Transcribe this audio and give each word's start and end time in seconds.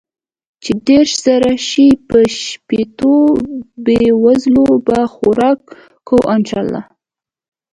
چې 0.63 0.71
ديرش 0.85 1.11
زره 1.25 1.53
شي 1.67 1.87
په 2.07 2.17
شپيتو 2.43 3.15
بې 3.85 4.01
وزلو 4.23 4.65
به 4.85 4.99
خوراک 5.13 5.59
کو 6.07 6.17
ان 6.35 6.41
شاء 6.49 6.61
الله. 6.63 6.83